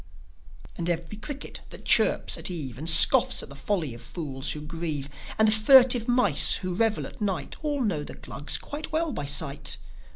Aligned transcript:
And 0.77 0.89
every 0.89 1.15
cricket 1.15 1.61
that 1.69 1.85
chirps 1.85 2.35
at 2.35 2.49
eve, 2.49 2.79
And 2.79 2.89
scoffs 2.89 3.43
at 3.43 3.49
the 3.49 3.55
folly 3.55 3.93
of 3.93 4.01
fools 4.01 4.53
who 4.53 4.61
grieve, 4.61 5.07
And 5.37 5.47
the 5.47 5.51
furtive 5.51 6.07
mice 6.07 6.55
who 6.55 6.73
revel 6.73 7.05
at 7.05 7.21
night, 7.21 7.55
All 7.63 7.83
know 7.83 8.01
the 8.03 8.15
Glugs 8.15 8.57
quite 8.57 8.91
well 8.91 9.13
by 9.13 9.25
sight. 9.25 9.77